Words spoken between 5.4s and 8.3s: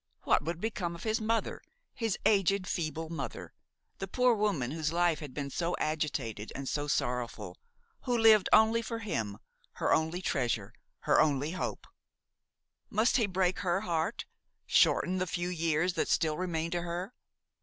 so agitated and so sorrowful, who